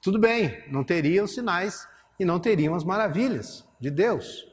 [0.00, 4.46] tudo bem, não teriam sinais e não teriam as maravilhas de Deus.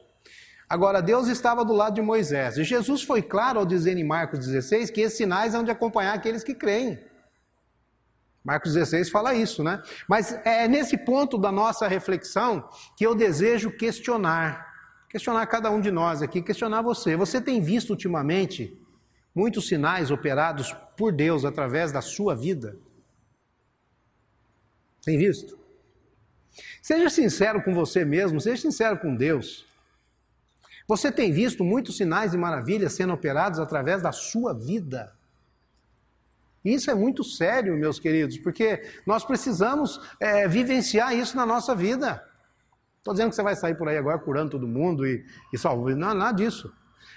[0.68, 2.56] Agora, Deus estava do lado de Moisés.
[2.56, 6.14] E Jesus foi claro ao dizer em Marcos 16 que esses sinais hão de acompanhar
[6.14, 6.98] aqueles que creem.
[8.44, 9.82] Marcos 16 fala isso, né?
[10.06, 14.74] Mas é nesse ponto da nossa reflexão que eu desejo questionar.
[15.08, 17.16] Questionar cada um de nós aqui, questionar você.
[17.16, 18.78] Você tem visto ultimamente
[19.34, 22.76] muitos sinais operados por Deus através da sua vida?
[25.02, 25.58] Tem visto?
[26.82, 29.66] Seja sincero com você mesmo, seja sincero com Deus.
[30.86, 35.14] Você tem visto muitos sinais e maravilhas sendo operados através da sua vida?
[36.64, 42.24] Isso é muito sério, meus queridos, porque nós precisamos é, vivenciar isso na nossa vida.
[42.98, 45.22] Estou dizendo que você vai sair por aí agora curando todo mundo e,
[45.52, 46.72] e salvando, não, nada disso.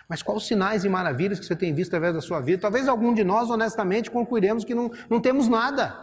[0.10, 2.62] Mas quais sinais e maravilhas que você tem visto através da sua vida?
[2.62, 5.96] Talvez algum de nós, honestamente, concluiremos que não, não temos nada.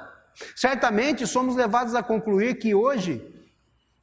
[0.57, 3.34] Certamente somos levados a concluir que hoje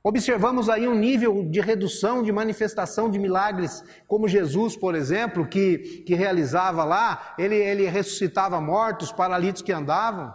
[0.04, 6.04] Observamos aí um nível de redução, de manifestação de milagres, como Jesus, por exemplo, que,
[6.06, 10.34] que realizava lá, ele, ele ressuscitava mortos, paralíticos que andavam.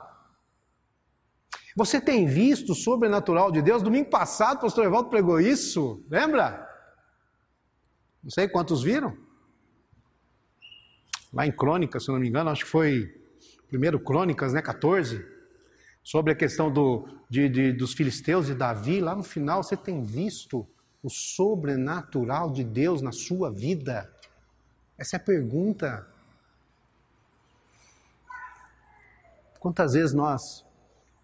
[1.76, 3.82] Você tem visto o sobrenatural de Deus?
[3.82, 6.64] Domingo passado, o pastor Evaldo pregou isso, lembra?
[8.22, 9.16] Não sei quantos viram.
[11.32, 13.12] Lá em Crônicas, se não me engano, acho que foi
[13.68, 15.35] primeiro Crônicas, né, 14
[16.06, 20.04] sobre a questão do, de, de, dos filisteus e Davi, lá no final você tem
[20.04, 20.64] visto
[21.02, 24.08] o sobrenatural de Deus na sua vida?
[24.96, 26.06] Essa é a pergunta.
[29.58, 30.64] Quantas vezes nós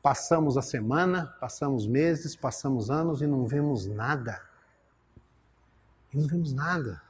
[0.02, 4.42] passamos a semana, passamos meses, passamos anos e não vemos nada?
[6.12, 7.00] E não vemos nada.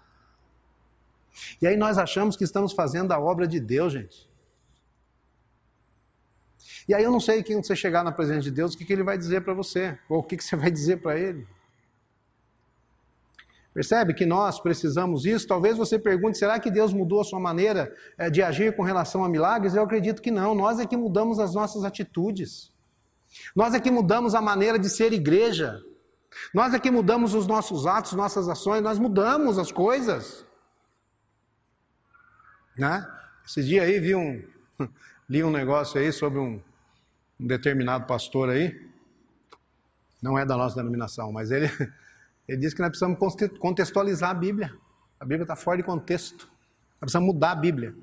[1.58, 4.30] E aí nós achamos que estamos fazendo a obra de Deus, gente.
[6.88, 8.92] E aí eu não sei quem você chegar na presença de Deus, o que, que
[8.92, 11.46] ele vai dizer para você, ou o que, que você vai dizer para ele.
[13.74, 15.46] Percebe que nós precisamos isso?
[15.46, 19.24] Talvez você pergunte: será que Deus mudou a sua maneira eh, de agir com relação
[19.24, 19.74] a milagres?
[19.74, 20.54] Eu acredito que não.
[20.54, 22.70] Nós é que mudamos as nossas atitudes.
[23.56, 25.80] Nós é que mudamos a maneira de ser igreja.
[26.52, 30.44] Nós é que mudamos os nossos atos, nossas ações, nós mudamos as coisas.
[32.76, 33.06] Né?
[33.46, 34.42] Esse dia aí vi um,
[35.28, 36.60] li um negócio aí sobre um,
[37.42, 38.80] um determinado pastor aí,
[40.22, 41.66] não é da nossa denominação, mas ele,
[42.46, 43.18] ele disse que nós precisamos
[43.58, 44.72] contextualizar a Bíblia.
[45.18, 46.46] A Bíblia está fora de contexto.
[46.46, 47.94] Nós precisamos mudar a Bíblia.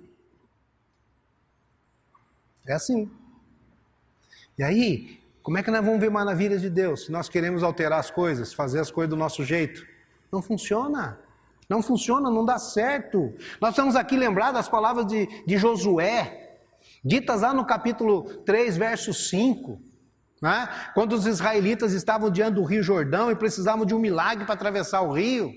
[2.67, 3.09] É assim.
[4.57, 7.99] E aí, como é que nós vamos ver maravilhas de Deus se nós queremos alterar
[7.99, 9.87] as coisas, fazer as coisas do nosso jeito?
[10.29, 11.17] Não funciona.
[11.69, 13.33] Não funciona, não dá certo.
[13.61, 16.48] Nós estamos aqui lembrados das palavras de, de Josué,
[17.03, 19.81] ditas lá no capítulo 3, verso 5.
[20.41, 20.69] Né?
[20.93, 25.01] Quando os israelitas estavam diante do rio Jordão e precisavam de um milagre para atravessar
[25.01, 25.51] o rio.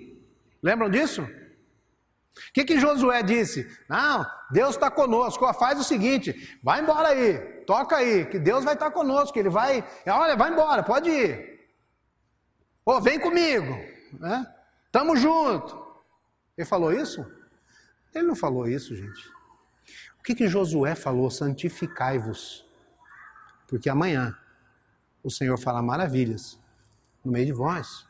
[0.63, 1.23] Lembram disso?
[1.23, 3.69] O que, que Josué disse?
[3.89, 5.53] Não, Deus está conosco.
[5.55, 9.39] faz o seguinte: vai embora aí, toca aí, que Deus vai estar tá conosco.
[9.39, 11.61] Ele vai, olha, vai embora, pode ir.
[12.85, 13.75] Ô, vem comigo,
[14.19, 14.47] né?
[14.91, 15.81] Tamo junto.
[16.57, 17.25] Ele falou isso?
[18.15, 19.31] Ele não falou isso, gente.
[20.23, 21.29] O que, que Josué falou?
[21.29, 22.65] Santificai-vos,
[23.67, 24.39] porque amanhã
[25.21, 26.61] o Senhor fala maravilhas
[27.25, 28.07] no meio de vós.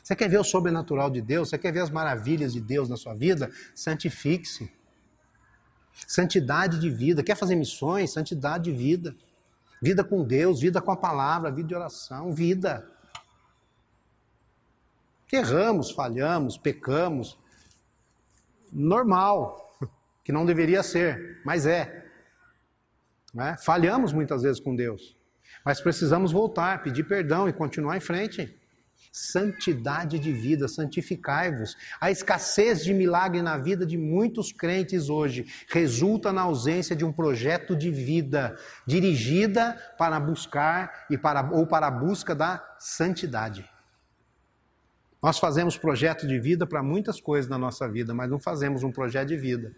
[0.00, 1.48] Você quer ver o sobrenatural de Deus?
[1.48, 3.50] Você quer ver as maravilhas de Deus na sua vida?
[3.74, 4.72] Santifique-se.
[6.06, 7.20] Santidade de vida.
[7.20, 8.12] Quer fazer missões?
[8.12, 9.16] Santidade de vida.
[9.82, 12.88] Vida com Deus, vida com a palavra, vida de oração, vida.
[15.32, 17.36] Erramos, falhamos, pecamos.
[18.72, 19.63] Normal,
[20.24, 22.02] que não deveria ser, mas é.
[23.38, 23.56] é?
[23.58, 25.14] Falhamos muitas vezes com Deus.
[25.62, 28.58] Mas precisamos voltar, pedir perdão e continuar em frente.
[29.12, 31.76] Santidade de vida, santificai-vos.
[32.00, 37.12] A escassez de milagre na vida de muitos crentes hoje resulta na ausência de um
[37.12, 38.56] projeto de vida
[38.86, 43.68] dirigida para buscar e para, ou para a busca da santidade.
[45.22, 48.90] Nós fazemos projeto de vida para muitas coisas na nossa vida, mas não fazemos um
[48.90, 49.74] projeto de vida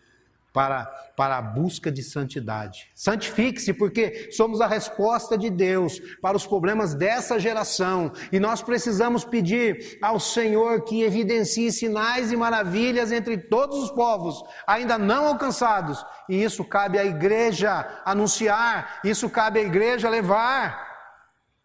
[0.56, 2.90] para, para a busca de santidade.
[2.94, 9.22] Santifique-se, porque somos a resposta de Deus para os problemas dessa geração e nós precisamos
[9.22, 16.02] pedir ao Senhor que evidencie sinais e maravilhas entre todos os povos ainda não alcançados,
[16.26, 20.86] e isso cabe à igreja anunciar, isso cabe à igreja levar.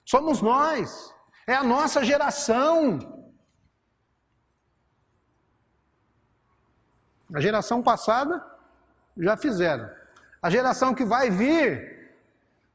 [0.03, 1.13] Somos nós,
[1.47, 2.99] é a nossa geração.
[7.33, 8.50] A geração passada
[9.17, 9.89] já fizeram.
[10.41, 12.01] A geração que vai vir,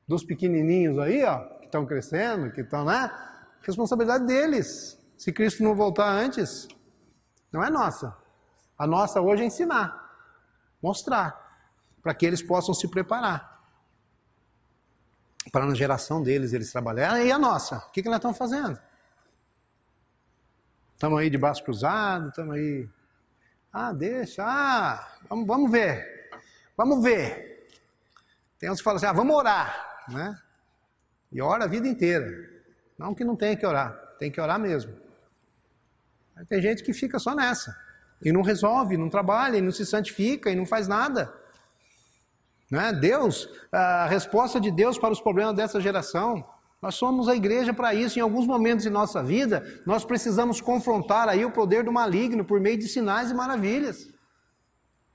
[0.06, 3.10] dos pequenininhos aí, ó, que estão crescendo, que estão, né?
[3.62, 4.98] Responsabilidade deles.
[5.16, 6.68] Se Cristo não voltar antes,
[7.50, 8.16] não é nossa.
[8.78, 10.14] A nossa hoje é ensinar,
[10.82, 11.44] mostrar,
[12.02, 13.56] para que eles possam se preparar.
[15.50, 17.26] Para na geração deles eles trabalharem.
[17.26, 17.78] E a nossa?
[17.78, 18.78] O que, que nós estamos fazendo?
[20.94, 22.88] Estamos aí de braço cruzado, estamos aí.
[23.72, 26.15] Ah, deixa, ah, vamos, vamos ver.
[26.76, 27.68] Vamos ver.
[28.58, 30.38] Tem uns que falam assim, ah, vamos orar, né?
[31.32, 32.26] E ora a vida inteira.
[32.98, 34.94] Não que não tenha que orar, tem que orar mesmo.
[36.34, 37.76] Mas tem gente que fica só nessa.
[38.22, 41.32] E não resolve, não trabalha, e não se santifica, e não faz nada.
[42.70, 42.92] Né?
[42.92, 46.44] Deus, a resposta de Deus para os problemas dessa geração,
[46.80, 48.18] nós somos a igreja para isso.
[48.18, 52.60] Em alguns momentos de nossa vida, nós precisamos confrontar aí o poder do maligno por
[52.60, 54.08] meio de sinais e maravilhas.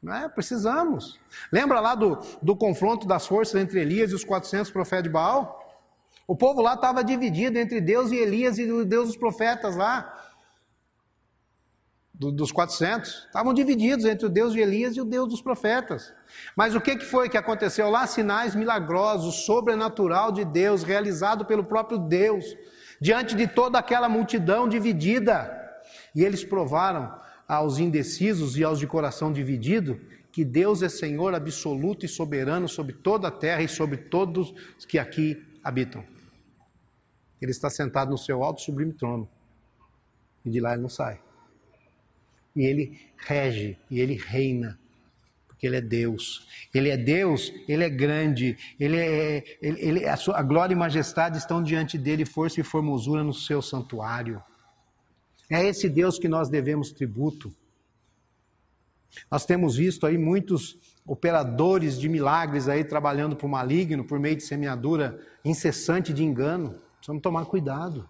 [0.08, 1.20] É, precisamos.
[1.52, 5.60] Lembra lá do, do confronto das forças entre Elias e os 400 profetas de Baal?
[6.28, 10.18] O povo lá estava dividido entre Deus e Elias e o Deus dos profetas lá.
[12.14, 13.26] Do, dos 400.
[13.26, 16.12] Estavam divididos entre o Deus de Elias e o Deus dos profetas.
[16.56, 18.08] Mas o que, que foi que aconteceu lá?
[18.08, 22.46] Sinais milagrosos, sobrenatural de Deus, realizado pelo próprio Deus,
[23.00, 25.60] diante de toda aquela multidão dividida.
[26.16, 27.14] E eles provaram
[27.52, 30.00] aos indecisos e aos de coração dividido
[30.32, 34.86] que Deus é Senhor absoluto e soberano sobre toda a terra e sobre todos os
[34.86, 36.02] que aqui habitam.
[37.42, 39.28] Ele está sentado no seu alto sublime trono.
[40.46, 41.20] E de lá ele não sai.
[42.56, 44.80] E ele rege, e ele reina,
[45.46, 46.48] porque ele é Deus.
[46.74, 50.78] Ele é Deus, ele é grande, ele é, ele, ele, a, sua, a glória e
[50.78, 54.42] majestade estão diante dele, força e formosura no seu santuário.
[55.52, 57.54] É esse Deus que nós devemos tributo.
[59.30, 64.38] Nós temos visto aí muitos operadores de milagres aí trabalhando para o maligno por meio
[64.38, 66.80] de semeadura incessante de engano.
[66.96, 68.10] Precisamos tomar cuidado.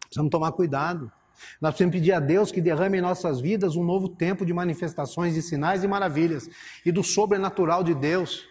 [0.00, 1.12] Precisamos tomar cuidado.
[1.60, 5.34] Nós precisamos pedir a Deus que derrame em nossas vidas um novo tempo de manifestações
[5.34, 6.48] de sinais e maravilhas
[6.86, 8.46] e do sobrenatural de Deus.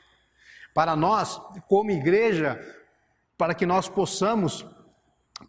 [0.75, 2.59] Para nós, como igreja,
[3.35, 4.63] para que nós possamos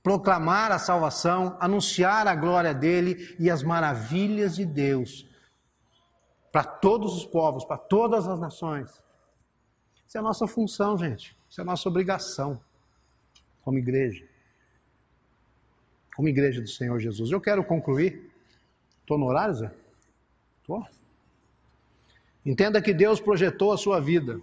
[0.03, 5.29] proclamar a salvação, anunciar a glória dele e as maravilhas de Deus
[6.53, 8.91] para todos os povos, para todas as nações.
[10.07, 11.37] Isso é a nossa função, gente.
[11.49, 12.61] Isso é a nossa obrigação
[13.63, 14.27] como igreja.
[16.17, 17.31] Como igreja do Senhor Jesus.
[17.31, 18.31] Eu quero concluir.
[19.01, 19.73] Estou no horário, Zé?
[20.61, 20.85] Estou.
[22.45, 24.41] Entenda que Deus projetou a sua vida.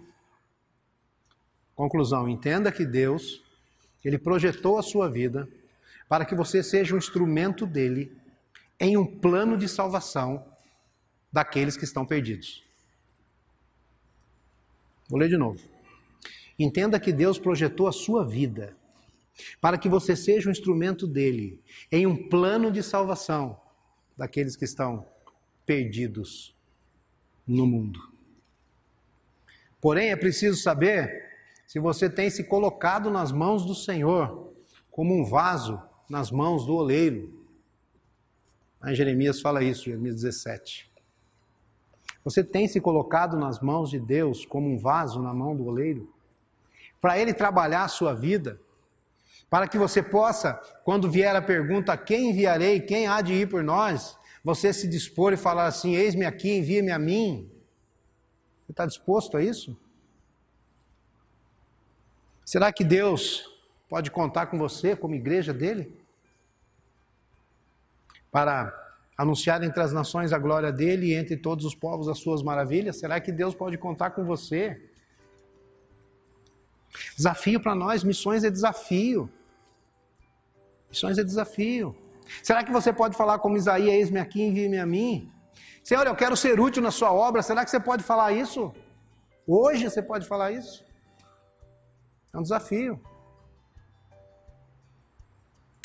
[1.74, 3.44] Conclusão: entenda que Deus,
[4.04, 5.48] Ele projetou a sua vida
[6.08, 8.16] para que você seja um instrumento dele
[8.80, 10.44] em um plano de salvação
[11.32, 12.64] daqueles que estão perdidos.
[15.08, 15.60] Vou ler de novo.
[16.58, 18.76] Entenda que Deus projetou a sua vida
[19.60, 23.60] para que você seja um instrumento dele em um plano de salvação
[24.16, 25.06] daqueles que estão
[25.64, 26.54] perdidos
[27.46, 28.00] no mundo.
[29.80, 31.27] Porém, é preciso saber
[31.68, 34.54] se você tem se colocado nas mãos do Senhor
[34.90, 37.30] como um vaso nas mãos do oleiro.
[38.80, 40.90] Aí Jeremias fala isso, Jeremias 17.
[42.24, 46.10] Você tem se colocado nas mãos de Deus como um vaso na mão do oleiro?
[47.02, 48.58] Para ele trabalhar a sua vida?
[49.50, 50.54] Para que você possa,
[50.84, 55.34] quando vier a pergunta, quem enviarei, quem há de ir por nós, você se dispor
[55.34, 57.50] e falar assim: Eis-me aqui, envia-me a mim.
[58.64, 59.76] Você está disposto a isso?
[62.48, 63.46] Será que Deus
[63.90, 65.94] pode contar com você como igreja dele?
[68.30, 68.72] Para
[69.18, 72.98] anunciar entre as nações a glória dele e entre todos os povos as suas maravilhas?
[72.98, 74.80] Será que Deus pode contar com você?
[77.14, 79.30] Desafio para nós, missões é desafio.
[80.88, 81.94] Missões é desafio.
[82.42, 85.30] Será que você pode falar como Isaías, eis-me aqui, envie-me a mim?
[85.84, 87.42] Senhor, eu quero ser útil na sua obra.
[87.42, 88.74] Será que você pode falar isso?
[89.46, 90.87] Hoje você pode falar isso?
[92.32, 93.00] É um desafio.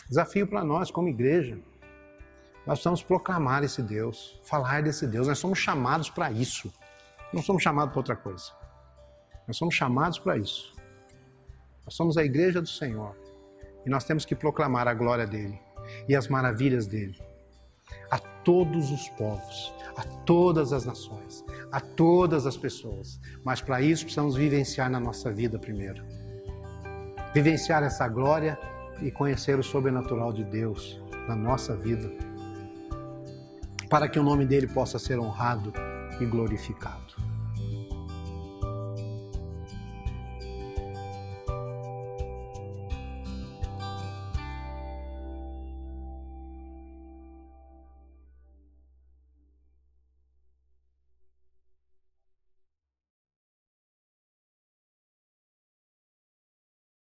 [0.07, 1.57] Desafio para nós, como igreja.
[2.65, 5.27] Nós precisamos proclamar esse Deus, falar desse Deus.
[5.27, 6.71] Nós somos chamados para isso.
[7.33, 8.51] Não somos chamados para outra coisa.
[9.47, 10.73] Nós somos chamados para isso.
[11.85, 13.15] Nós somos a igreja do Senhor.
[13.85, 15.59] E nós temos que proclamar a glória dele
[16.07, 17.19] e as maravilhas dele
[18.09, 23.19] a todos os povos, a todas as nações, a todas as pessoas.
[23.43, 26.03] Mas para isso precisamos vivenciar na nossa vida primeiro.
[27.33, 28.59] Vivenciar essa glória
[29.01, 32.11] e conhecer o sobrenatural de Deus na nossa vida,
[33.89, 35.73] para que o nome dele possa ser honrado
[36.19, 37.02] e glorificado.